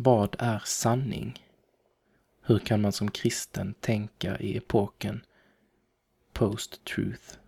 [0.00, 1.42] Vad är sanning?
[2.42, 5.24] Hur kan man som kristen tänka i epoken
[6.32, 7.38] post-truth?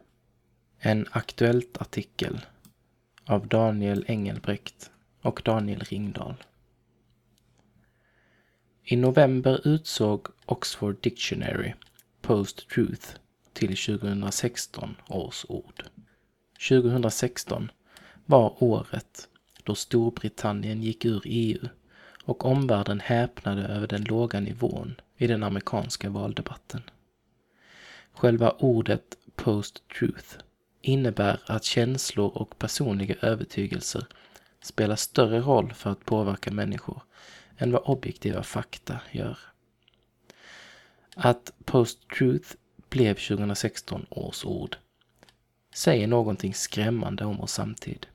[0.79, 2.41] En aktuellt artikel
[3.25, 4.91] av Daniel Engelbrekt
[5.23, 6.35] och Daniel Ringdahl.
[8.85, 11.73] I november utsåg Oxford Dictionary
[12.21, 13.09] Post-Truth
[13.53, 15.85] till 2016 års ord.
[16.69, 17.71] 2016
[18.27, 19.29] var året
[19.63, 21.69] då Storbritannien gick ur EU
[22.31, 26.83] och omvärlden häpnade över den låga nivån i den amerikanska valdebatten.
[28.13, 30.39] Själva ordet post-truth
[30.81, 34.07] innebär att känslor och personliga övertygelser
[34.63, 37.03] spelar större roll för att påverka människor
[37.59, 39.39] än vad objektiva fakta gör.
[41.17, 42.55] Att post-truth
[42.89, 44.77] blev 2016 års ord
[45.75, 48.07] säger någonting skrämmande om vår samtid.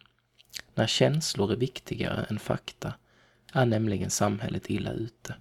[0.75, 2.93] När känslor är viktigare än fakta
[3.55, 5.35] är nämligen samhället illa ute.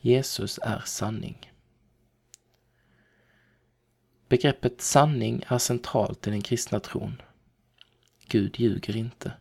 [0.00, 1.52] Jesus är sanning.
[4.28, 7.22] Begreppet sanning är centralt i den kristna tron.
[8.28, 9.32] Gud ljuger inte.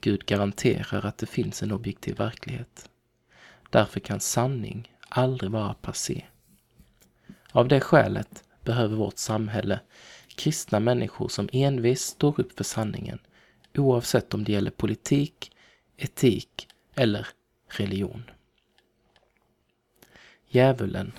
[0.00, 2.90] Gud garanterar att det finns en objektiv verklighet.
[3.70, 6.24] Därför kan sanning aldrig vara passé.
[7.52, 9.80] Av det skälet behöver vårt samhälle
[10.36, 13.18] kristna människor som envist står upp för sanningen
[13.78, 15.52] oavsett om det gäller politik,
[15.96, 17.28] etik eller
[17.68, 18.30] religion.
[20.48, 21.12] Djävulen,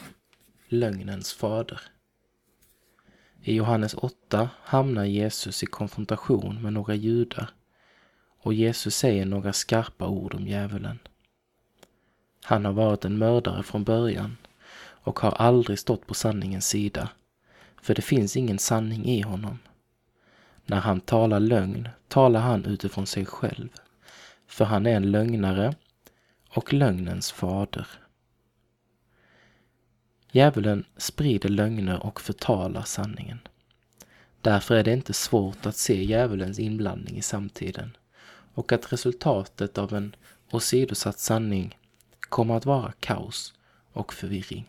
[0.68, 1.82] lögnens fader.
[3.42, 7.50] I Johannes 8 hamnar Jesus i konfrontation med några judar
[8.44, 11.00] och Jesus säger några skarpa ord om djävulen.
[12.44, 14.38] Han har varit en mördare från början
[15.04, 17.10] och har aldrig stått på sanningens sida,
[17.82, 19.60] för det finns ingen sanning i honom.
[20.66, 23.70] När han talar lögn talar han utifrån sig själv,
[24.48, 25.76] för han är en lögnare
[26.50, 27.88] och lögnens fader.
[30.32, 33.40] Djävulen sprider lögner och förtalar sanningen.
[34.42, 37.98] Därför är det inte svårt att se djävulens inblandning i samtiden
[38.54, 40.16] och att resultatet av en
[40.52, 41.78] åsidosatt sanning
[42.20, 43.54] kommer att vara kaos
[43.92, 44.66] och förvirring.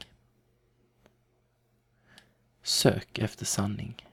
[2.62, 4.06] Sök efter sanning.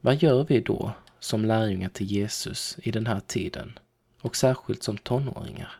[0.00, 3.78] Vad gör vi då som lärjungar till Jesus i den här tiden
[4.20, 5.72] och särskilt som tonåringar?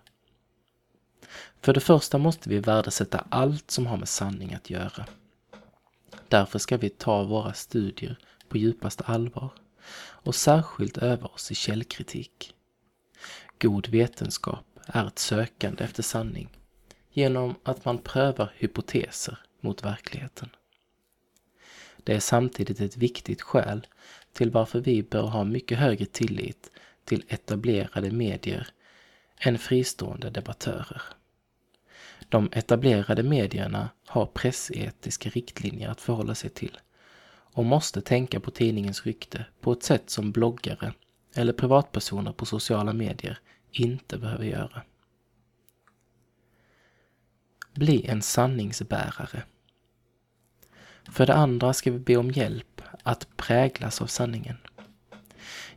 [1.61, 5.07] För det första måste vi värdesätta allt som har med sanning att göra.
[6.29, 8.19] Därför ska vi ta våra studier
[8.49, 9.51] på djupaste allvar
[10.01, 12.55] och särskilt öva oss i källkritik.
[13.59, 16.49] God vetenskap är ett sökande efter sanning
[17.11, 20.49] genom att man prövar hypoteser mot verkligheten.
[22.09, 23.87] Det är samtidigt ett viktigt skäl
[24.33, 26.71] till varför vi bör ha mycket högre tillit
[27.05, 28.69] till etablerade medier
[29.39, 31.03] än fristående debattörer.
[32.29, 36.79] De etablerade medierna har pressetiska riktlinjer att förhålla sig till
[37.31, 40.93] och måste tänka på tidningens rykte på ett sätt som bloggare
[41.35, 43.39] eller privatpersoner på sociala medier
[43.73, 44.83] inte behöver göra.
[47.75, 49.43] Bli en sanningsbärare.
[51.11, 54.57] För det andra ska vi be om hjälp att präglas av sanningen.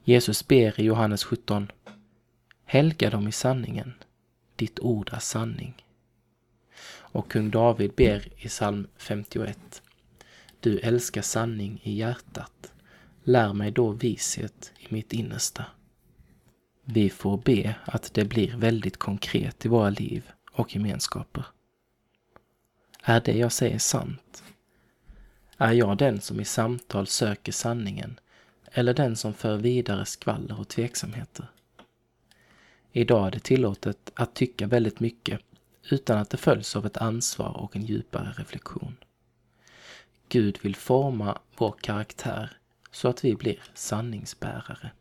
[0.04, 1.72] Jesus ber i Johannes 17
[2.66, 3.94] Helga dem i sanningen.
[4.56, 5.86] Ditt ord är sanning.
[6.98, 9.82] Och kung David ber i psalm 51
[10.60, 12.74] Du älskar sanning i hjärtat.
[13.24, 15.66] Lär mig då vishet i mitt innersta.
[16.84, 21.46] Vi får be att det blir väldigt konkret i våra liv och gemenskaper.
[23.04, 24.44] Är det jag säger sant?
[25.62, 28.20] Är jag den som i samtal söker sanningen
[28.66, 31.46] eller den som för vidare skvaller och tveksamheter?
[32.92, 35.42] Idag är det tillåtet att tycka väldigt mycket
[35.90, 38.98] utan att det följs av ett ansvar och en djupare reflektion.
[40.30, 42.58] Gud vill forma vår karaktär
[42.92, 44.92] så att vi blir sanningsbärare.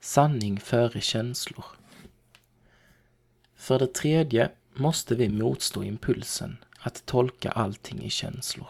[0.00, 1.64] Sanning före känslor.
[3.54, 8.68] För det tredje måste vi motstå impulsen att tolka allting i känslor.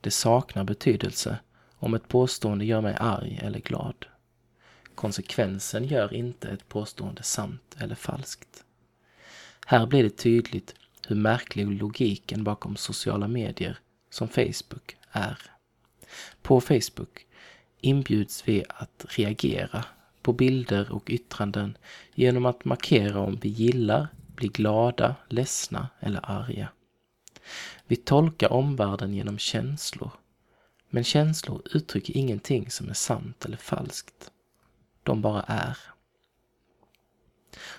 [0.00, 1.38] Det saknar betydelse
[1.76, 4.06] om ett påstående gör mig arg eller glad.
[4.94, 8.64] Konsekvensen gör inte ett påstående sant eller falskt.
[9.66, 10.74] Här blir det tydligt
[11.06, 13.78] hur märklig logiken bakom sociala medier
[14.10, 15.38] som Facebook är.
[16.42, 17.26] På Facebook
[17.80, 19.84] inbjuds vi att reagera
[20.22, 21.76] på bilder och yttranden
[22.14, 26.68] genom att markera om vi gillar, blir glada, ledsna eller arga.
[27.86, 30.10] Vi tolkar omvärlden genom känslor,
[30.88, 34.30] men känslor uttrycker ingenting som är sant eller falskt.
[35.02, 35.78] de bara är.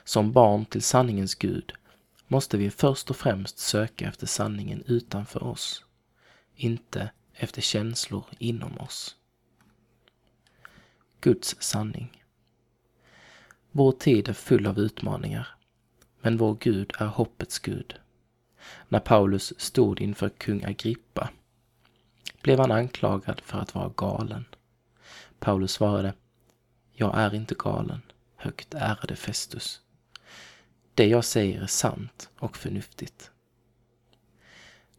[0.03, 1.73] Som barn till sanningens Gud
[2.27, 5.85] måste vi först och främst söka efter sanningen utanför oss,
[6.55, 9.15] inte efter känslor inom oss.
[11.21, 12.23] Guds sanning.
[13.71, 15.47] Vår tid är full av utmaningar,
[16.21, 17.99] men vår Gud är hoppets Gud.
[18.87, 21.29] När Paulus stod inför kung Agrippa
[22.41, 24.45] blev han anklagad för att vara galen.
[25.39, 26.13] Paulus svarade,
[26.93, 28.01] jag är inte galen,
[28.35, 29.81] högt ärade Festus.
[30.93, 33.31] Det jag säger är sant och förnuftigt.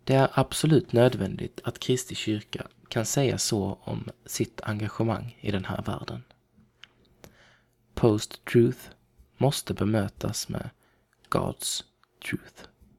[0.05, 5.65] Det är absolut nödvändigt att Kristi kyrka kan säga så om sitt engagemang i den
[5.65, 6.25] här världen.
[7.95, 8.91] Post-truth
[9.37, 10.71] måste bemötas med
[11.31, 11.85] God's
[12.29, 12.69] truth.